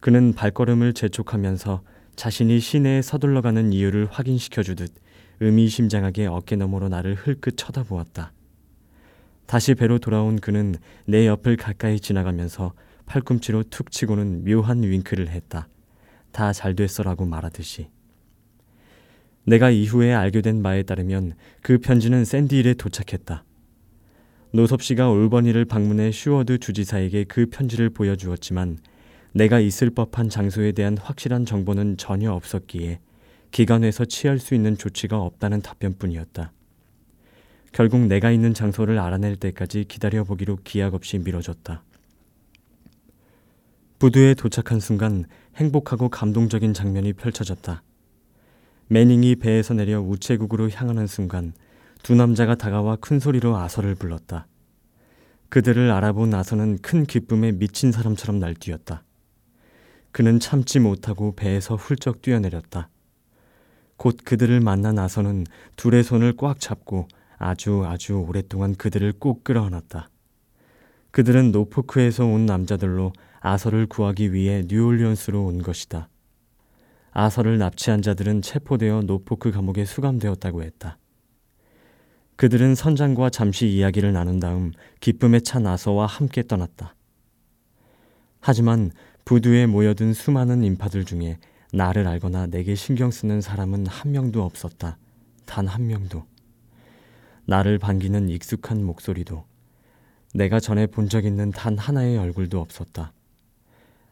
그는 0.00 0.32
발걸음을 0.32 0.94
재촉하면서 0.94 1.82
자신이 2.16 2.58
시내에 2.58 3.02
서둘러 3.02 3.42
가는 3.42 3.72
이유를 3.72 4.08
확인시켜 4.10 4.62
주듯 4.62 4.92
의미심장하게 5.40 6.26
어깨너머로 6.26 6.88
나를 6.88 7.14
흘끗 7.14 7.56
쳐다보았다. 7.58 8.32
다시 9.44 9.74
배로 9.74 9.98
돌아온 9.98 10.36
그는 10.36 10.74
내 11.06 11.26
옆을 11.26 11.56
가까이 11.56 12.00
지나가면서 12.00 12.72
팔꿈치로 13.04 13.64
툭 13.64 13.90
치고는 13.90 14.44
묘한 14.44 14.82
윙크를 14.82 15.28
했다. 15.28 15.68
다 16.32 16.52
잘 16.52 16.74
됐어라고 16.74 17.26
말하듯이. 17.26 17.88
내가 19.46 19.70
이후에 19.70 20.12
알게 20.12 20.42
된 20.42 20.62
바에 20.62 20.82
따르면 20.82 21.34
그 21.62 21.78
편지는 21.78 22.24
샌디힐에 22.24 22.74
도착했다. 22.74 23.44
노섭 24.52 24.82
씨가 24.82 25.08
올버니를 25.08 25.64
방문해 25.64 26.10
슈워드 26.10 26.58
주지사에게 26.58 27.24
그 27.24 27.46
편지를 27.46 27.90
보여주었지만 27.90 28.78
내가 29.32 29.60
있을 29.60 29.90
법한 29.90 30.30
장소에 30.30 30.72
대한 30.72 30.98
확실한 30.98 31.44
정보는 31.44 31.96
전혀 31.96 32.32
없었기에 32.32 32.98
기관에서 33.52 34.04
취할 34.04 34.38
수 34.38 34.54
있는 34.54 34.76
조치가 34.76 35.20
없다는 35.20 35.62
답변뿐이었다. 35.62 36.52
결국 37.72 38.00
내가 38.06 38.30
있는 38.30 38.52
장소를 38.52 38.98
알아낼 38.98 39.36
때까지 39.36 39.84
기다려보기로 39.86 40.58
기약 40.64 40.94
없이 40.94 41.18
미뤄졌다. 41.18 41.84
부두에 43.98 44.34
도착한 44.34 44.80
순간 44.80 45.24
행복하고 45.56 46.08
감동적인 46.08 46.74
장면이 46.74 47.12
펼쳐졌다. 47.12 47.82
매닝이 48.88 49.36
배에서 49.36 49.74
내려 49.74 50.00
우체국으로 50.00 50.70
향하는 50.70 51.06
순간 51.06 51.52
두 52.02 52.14
남자가 52.14 52.54
다가와 52.54 52.96
큰 52.96 53.18
소리로 53.18 53.56
아서를 53.56 53.96
불렀다. 53.96 54.46
그들을 55.48 55.90
알아본 55.90 56.32
아서는 56.34 56.78
큰 56.82 57.04
기쁨에 57.04 57.52
미친 57.52 57.90
사람처럼 57.90 58.38
날뛰었다. 58.38 59.02
그는 60.12 60.38
참지 60.38 60.78
못하고 60.78 61.34
배에서 61.34 61.74
훌쩍 61.74 62.22
뛰어내렸다. 62.22 62.88
곧 63.96 64.18
그들을 64.24 64.60
만난 64.60 64.98
아서는 64.98 65.46
둘의 65.76 66.04
손을 66.04 66.36
꽉 66.36 66.60
잡고 66.60 67.08
아주 67.38 67.84
아주 67.84 68.14
오랫동안 68.14 68.74
그들을 68.76 69.14
꼭 69.18 69.42
끌어안았다. 69.42 70.10
그들은 71.10 71.50
노포크에서 71.50 72.24
온 72.24 72.46
남자들로 72.46 73.12
아서를 73.40 73.86
구하기 73.86 74.32
위해 74.32 74.64
뉴올리언스로 74.66 75.44
온 75.44 75.62
것이다. 75.62 76.08
아서를 77.18 77.56
납치한 77.56 78.02
자들은 78.02 78.42
체포되어 78.42 79.00
노포크 79.06 79.50
감옥에 79.50 79.86
수감되었다고 79.86 80.62
했다. 80.62 80.98
그들은 82.36 82.74
선장과 82.74 83.30
잠시 83.30 83.68
이야기를 83.68 84.12
나눈 84.12 84.38
다음 84.38 84.72
기쁨에 85.00 85.40
찬 85.40 85.66
아서와 85.66 86.04
함께 86.04 86.42
떠났다. 86.46 86.94
하지만 88.40 88.90
부두에 89.24 89.64
모여든 89.64 90.12
수많은 90.12 90.62
인파들 90.62 91.06
중에 91.06 91.38
나를 91.72 92.06
알거나 92.06 92.48
내게 92.48 92.74
신경 92.74 93.10
쓰는 93.10 93.40
사람은 93.40 93.86
한 93.86 94.12
명도 94.12 94.42
없었다. 94.44 94.98
단 95.46 95.66
한 95.68 95.86
명도. 95.86 96.26
나를 97.46 97.78
반기는 97.78 98.28
익숙한 98.28 98.84
목소리도 98.84 99.46
내가 100.34 100.60
전에 100.60 100.86
본 100.86 101.08
적 101.08 101.24
있는 101.24 101.50
단 101.50 101.78
하나의 101.78 102.18
얼굴도 102.18 102.60
없었다. 102.60 103.14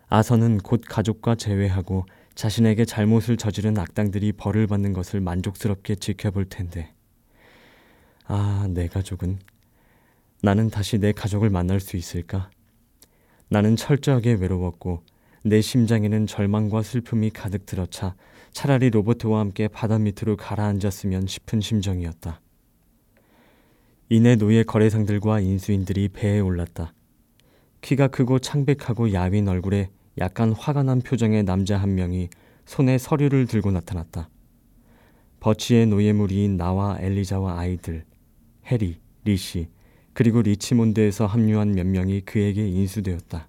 아서는 0.08 0.56
곧 0.58 0.80
가족과 0.88 1.34
재회하고 1.34 2.06
자신에게 2.34 2.84
잘못을 2.84 3.36
저지른 3.36 3.78
악당들이 3.78 4.32
벌을 4.32 4.66
받는 4.66 4.92
것을 4.92 5.20
만족스럽게 5.20 5.96
지켜볼 5.96 6.46
텐데. 6.46 6.92
아, 8.26 8.66
내 8.70 8.88
가족은 8.88 9.38
나는 10.42 10.68
다시 10.70 10.98
내 10.98 11.12
가족을 11.12 11.50
만날 11.50 11.80
수 11.80 11.96
있을까? 11.96 12.50
나는 13.48 13.76
철저하게 13.76 14.34
외로웠고 14.34 15.04
내 15.44 15.60
심장에는 15.60 16.26
절망과 16.26 16.82
슬픔이 16.82 17.30
가득 17.30 17.66
들어차 17.66 18.16
차라리 18.52 18.90
로버트와 18.90 19.40
함께 19.40 19.68
바다 19.68 19.98
밑으로 19.98 20.36
가라앉았으면 20.36 21.26
싶은 21.26 21.60
심정이었다. 21.60 22.40
이내 24.08 24.36
노예 24.36 24.62
거래상들과 24.62 25.40
인수인들이 25.40 26.08
배에 26.08 26.40
올랐다. 26.40 26.94
키가 27.80 28.08
크고 28.08 28.38
창백하고 28.38 29.12
야윈 29.12 29.48
얼굴에 29.48 29.90
약간 30.18 30.52
화가 30.52 30.82
난 30.82 31.00
표정의 31.00 31.44
남자 31.44 31.76
한 31.76 31.94
명이 31.94 32.28
손에 32.66 32.98
서류를 32.98 33.46
들고 33.46 33.70
나타났다. 33.70 34.28
버치의 35.40 35.86
노예물인 35.86 36.56
나와 36.56 36.96
엘리자와 37.00 37.58
아이들, 37.58 38.04
해리, 38.66 38.98
리시, 39.24 39.68
그리고 40.14 40.40
리치몬드에서 40.42 41.26
합류한 41.26 41.72
몇 41.72 41.86
명이 41.86 42.22
그에게 42.22 42.66
인수되었다. 42.66 43.48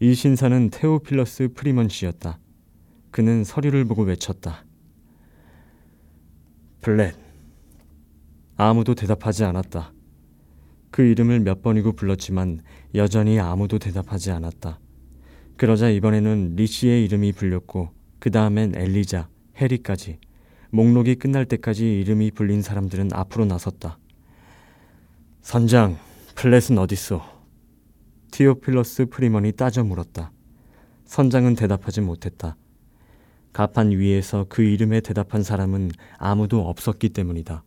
이 0.00 0.14
신사는 0.14 0.70
테오필러스 0.70 1.48
프리먼 1.54 1.88
씨였다. 1.88 2.38
그는 3.10 3.42
서류를 3.44 3.86
보고 3.86 4.02
외쳤다. 4.02 4.64
플랫. 6.82 7.16
아무도 8.56 8.94
대답하지 8.94 9.44
않았다. 9.44 9.92
그 10.90 11.02
이름을 11.02 11.40
몇 11.40 11.62
번이고 11.62 11.92
불렀지만 11.92 12.60
여전히 12.94 13.40
아무도 13.40 13.78
대답하지 13.78 14.30
않았다. 14.30 14.78
그러자 15.56 15.88
이번에는 15.88 16.54
리시의 16.56 17.04
이름이 17.04 17.32
불렸고 17.32 17.90
그 18.18 18.30
다음엔 18.30 18.74
엘리자, 18.76 19.28
해리까지 19.56 20.18
목록이 20.70 21.14
끝날 21.14 21.46
때까지 21.46 22.00
이름이 22.00 22.32
불린 22.32 22.60
사람들은 22.60 23.10
앞으로 23.12 23.46
나섰다. 23.46 23.98
선장, 25.40 25.96
플랫은 26.34 26.76
어딨어? 26.76 27.24
테오필러스 28.32 29.06
프리먼이 29.06 29.52
따져 29.52 29.82
물었다. 29.84 30.32
선장은 31.06 31.54
대답하지 31.54 32.02
못했다. 32.02 32.56
갑판 33.54 33.92
위에서 33.92 34.44
그 34.50 34.62
이름에 34.62 35.00
대답한 35.00 35.42
사람은 35.42 35.90
아무도 36.18 36.68
없었기 36.68 37.10
때문이다. 37.10 37.64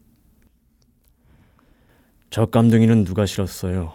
저 2.29 2.45
깜둥이는 2.45 3.05
누가 3.05 3.25
실었어요? 3.25 3.93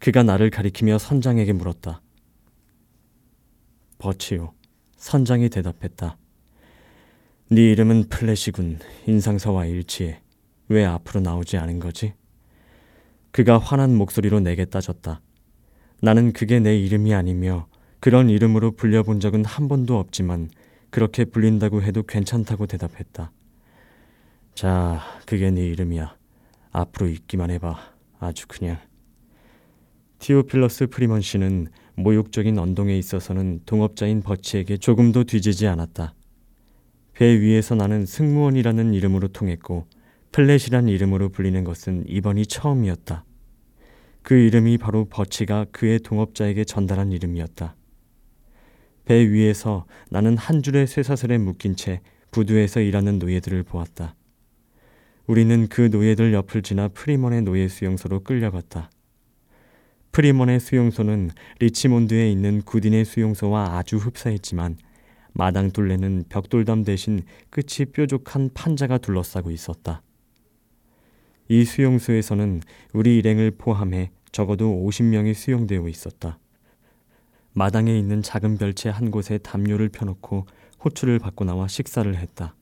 그가 0.00 0.24
나를 0.24 0.50
가리키며 0.50 0.98
선장에게 0.98 1.52
물었다. 1.52 2.00
버치요. 3.98 4.52
선장이 4.96 5.48
대답했다. 5.48 6.16
네 7.50 7.70
이름은 7.72 8.08
플랫이군. 8.08 8.78
인상서와 9.06 9.66
일치해. 9.66 10.20
왜 10.68 10.84
앞으로 10.84 11.20
나오지 11.20 11.56
않은 11.56 11.78
거지? 11.78 12.14
그가 13.30 13.58
화난 13.58 13.94
목소리로 13.96 14.40
내게 14.40 14.64
따졌다. 14.64 15.20
나는 16.00 16.32
그게 16.32 16.60
내 16.60 16.78
이름이 16.78 17.14
아니며 17.14 17.66
그런 18.00 18.30
이름으로 18.30 18.72
불려본 18.72 19.20
적은 19.20 19.44
한 19.44 19.68
번도 19.68 19.98
없지만 19.98 20.50
그렇게 20.90 21.24
불린다고 21.24 21.82
해도 21.82 22.02
괜찮다고 22.02 22.66
대답했다. 22.66 23.32
자, 24.54 25.00
그게 25.26 25.50
네 25.50 25.66
이름이야. 25.66 26.16
앞으로 26.70 27.08
잊기만 27.08 27.50
해봐. 27.50 27.76
아주 28.20 28.46
그냥. 28.46 28.78
테오필러스 30.18 30.88
프리먼 30.88 31.20
씨는 31.20 31.68
모욕적인 31.98 32.58
언동에 32.58 32.96
있어서는 32.96 33.60
동업자인 33.66 34.22
버치에게 34.22 34.76
조금도 34.76 35.24
뒤지지 35.24 35.66
않았다. 35.66 36.14
배 37.12 37.40
위에서 37.40 37.74
나는 37.74 38.06
승무원이라는 38.06 38.94
이름으로 38.94 39.28
통했고 39.28 39.86
플랫이란 40.30 40.88
이름으로 40.88 41.30
불리는 41.30 41.64
것은 41.64 42.04
이번이 42.06 42.46
처음이었다. 42.46 43.24
그 44.22 44.34
이름이 44.34 44.78
바로 44.78 45.06
버치가 45.06 45.66
그의 45.72 45.98
동업자에게 46.00 46.64
전달한 46.64 47.10
이름이었다. 47.10 47.74
배 49.04 49.28
위에서 49.28 49.86
나는 50.10 50.36
한 50.36 50.62
줄의 50.62 50.86
쇠사슬에 50.86 51.38
묶인 51.38 51.74
채 51.74 52.00
부두에서 52.30 52.80
일하는 52.80 53.18
노예들을 53.18 53.62
보았다. 53.64 54.14
우리는 55.26 55.66
그 55.68 55.88
노예들 55.90 56.32
옆을 56.32 56.62
지나 56.62 56.88
프리먼의 56.88 57.42
노예 57.42 57.66
수용소로 57.66 58.20
끌려갔다. 58.20 58.90
프리먼의 60.18 60.58
수용소는 60.58 61.30
리치몬드에 61.60 62.28
있는 62.28 62.62
구딘의 62.62 63.04
수용소와 63.04 63.78
아주 63.78 63.98
흡사했지만 63.98 64.76
마당 65.32 65.70
둘레는 65.70 66.24
벽돌담 66.28 66.82
대신 66.82 67.22
끝이 67.50 67.86
뾰족한 67.92 68.50
판자가 68.52 68.98
둘러싸고 68.98 69.52
있었다. 69.52 70.02
이 71.46 71.64
수용소에서는 71.64 72.62
우리 72.94 73.16
일행을 73.18 73.52
포함해 73.52 74.10
적어도 74.32 74.84
50명이 74.84 75.34
수용되어 75.34 75.86
있었다. 75.86 76.40
마당에 77.52 77.96
있는 77.96 78.20
작은 78.20 78.58
별채 78.58 78.88
한 78.88 79.12
곳에 79.12 79.38
담요를 79.38 79.88
펴놓고 79.88 80.46
호출을 80.84 81.20
받고 81.20 81.44
나와 81.44 81.68
식사를 81.68 82.12
했다. 82.16 82.56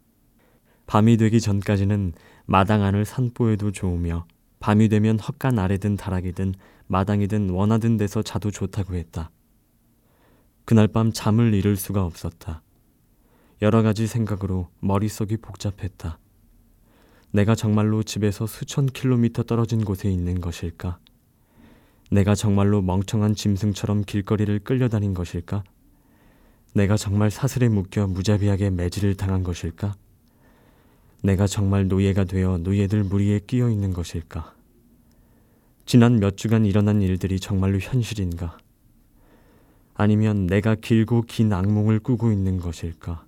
밤이 0.85 1.17
되기 1.17 1.41
전까지는 1.41 2.13
마당 2.45 2.83
안을 2.83 3.07
산보에도 3.07 3.73
좋으며 3.73 4.27
밤이 4.67 4.89
되면 4.89 5.21
헛간 5.21 5.61
아래든 5.61 5.97
다락이든 5.97 6.57
마당이든 6.89 7.51
원하던 7.51 7.99
데서 7.99 8.23
자도 8.23 8.51
좋다고 8.51 8.97
했다. 8.97 9.31
그날 10.65 10.89
밤 10.89 11.13
잠을 11.13 11.55
이룰 11.55 11.77
수가 11.77 12.05
없었다. 12.05 12.63
여러 13.63 13.83
가지 13.83 14.09
생각으로 14.09 14.69
머릿속이 14.81 15.37
복잡했다. 15.37 16.19
내가 17.31 17.55
정말로 17.55 18.03
집에서 18.03 18.49
수천 18.49 18.87
킬로미터 18.87 19.45
떨어진 19.45 19.85
곳에 19.85 20.11
있는 20.11 20.41
것일까? 20.41 20.99
내가 22.11 22.35
정말로 22.35 22.83
멍청한 22.83 23.37
짐승처럼 23.37 24.03
길거리를 24.03 24.59
끌려다닌 24.65 25.15
것일까? 25.15 25.63
내가 26.75 26.97
정말 26.97 27.31
사슬에 27.31 27.69
묶여 27.69 28.09
무자비하게 28.09 28.71
매질을 28.71 29.15
당한 29.15 29.45
것일까? 29.45 29.95
내가 31.23 31.47
정말 31.47 31.87
노예가 31.87 32.25
되어 32.25 32.59
노예들 32.59 33.05
무리에 33.05 33.39
끼어 33.47 33.71
있는 33.71 33.93
것일까? 33.93 34.56
지난 35.87 36.17
몇 36.19 36.37
주간 36.37 36.67
일어난 36.67 37.01
일들이 37.01 37.39
정말로 37.39 37.79
현실인가? 37.79 38.59
아니면 39.95 40.49
내가 40.49 40.75
길고 40.75 41.23
긴 41.23 41.53
악몽을 41.53 42.01
꾸고 42.01 42.33
있는 42.33 42.59
것일까? 42.59 43.25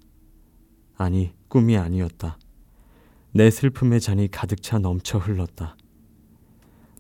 아니, 0.97 1.33
꿈이 1.47 1.77
아니었다. 1.77 2.37
내 3.31 3.49
슬픔의 3.49 4.01
잔이 4.01 4.29
가득 4.29 4.61
차 4.61 4.81
넘쳐 4.81 5.19
흘렀다. 5.19 5.77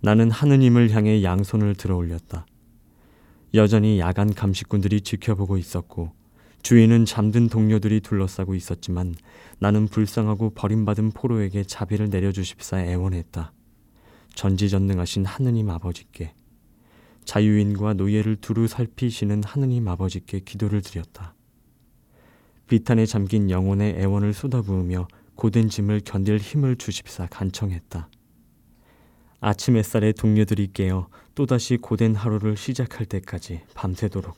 나는 0.00 0.30
하느님을 0.30 0.90
향해 0.90 1.24
양손을 1.24 1.74
들어 1.74 1.96
올렸다. 1.96 2.46
여전히 3.54 3.98
야간 3.98 4.32
감식꾼들이 4.32 5.00
지켜보고 5.00 5.56
있었고 5.56 6.12
주위는 6.62 7.04
잠든 7.04 7.48
동료들이 7.48 8.00
둘러싸고 8.00 8.54
있었지만 8.54 9.16
나는 9.58 9.88
불쌍하고 9.88 10.50
버림받은 10.50 11.10
포로에게 11.10 11.64
자비를 11.64 12.10
내려주십사 12.10 12.84
애원했다. 12.84 13.52
전지전능하신 14.38 15.24
하느님 15.24 15.68
아버지께 15.68 16.32
자유인과 17.24 17.94
노예를 17.94 18.36
두루 18.36 18.68
살피시는 18.68 19.42
하느님 19.42 19.88
아버지께 19.88 20.38
기도를 20.40 20.80
드렸다. 20.80 21.34
비탄에 22.68 23.04
잠긴 23.04 23.50
영혼의 23.50 23.96
애원을 23.98 24.32
쏟아부으며 24.32 25.08
고된 25.34 25.68
짐을 25.68 26.02
견딜 26.04 26.38
힘을 26.38 26.76
주십사 26.76 27.26
간청했다. 27.26 28.08
아침 29.40 29.76
햇살에 29.76 30.12
동료들이 30.12 30.72
깨어 30.72 31.08
또다시 31.34 31.76
고된 31.76 32.14
하루를 32.14 32.56
시작할 32.56 33.06
때까지 33.06 33.62
밤새도록 33.74 34.36